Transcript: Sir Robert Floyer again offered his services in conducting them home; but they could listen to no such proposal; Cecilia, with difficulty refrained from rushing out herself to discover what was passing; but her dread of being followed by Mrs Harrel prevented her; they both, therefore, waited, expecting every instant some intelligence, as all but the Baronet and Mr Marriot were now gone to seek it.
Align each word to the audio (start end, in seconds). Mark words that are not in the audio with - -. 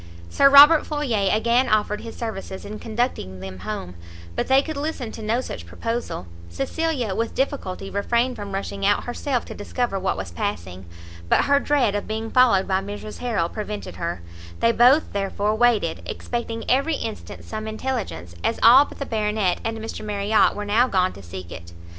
Sir 0.31 0.49
Robert 0.49 0.83
Floyer 0.83 1.29
again 1.31 1.69
offered 1.69 2.01
his 2.01 2.15
services 2.17 2.65
in 2.65 2.79
conducting 2.79 3.39
them 3.39 3.59
home; 3.59 3.93
but 4.35 4.47
they 4.47 4.63
could 4.63 4.75
listen 4.75 5.11
to 5.11 5.21
no 5.21 5.41
such 5.41 5.67
proposal; 5.67 6.25
Cecilia, 6.49 7.13
with 7.13 7.35
difficulty 7.35 7.91
refrained 7.91 8.35
from 8.35 8.51
rushing 8.55 8.83
out 8.83 9.03
herself 9.03 9.45
to 9.45 9.53
discover 9.53 9.99
what 9.99 10.17
was 10.17 10.31
passing; 10.31 10.87
but 11.29 11.43
her 11.45 11.59
dread 11.59 11.93
of 11.93 12.07
being 12.07 12.31
followed 12.31 12.67
by 12.67 12.81
Mrs 12.81 13.19
Harrel 13.19 13.47
prevented 13.47 13.97
her; 13.97 14.23
they 14.59 14.71
both, 14.71 15.13
therefore, 15.13 15.53
waited, 15.53 16.01
expecting 16.07 16.63
every 16.67 16.95
instant 16.95 17.43
some 17.45 17.67
intelligence, 17.67 18.33
as 18.43 18.59
all 18.63 18.85
but 18.85 18.97
the 18.97 19.05
Baronet 19.05 19.61
and 19.63 19.77
Mr 19.77 20.03
Marriot 20.03 20.55
were 20.55 20.65
now 20.65 20.87
gone 20.87 21.13
to 21.13 21.21
seek 21.21 21.51
it. 21.51 21.73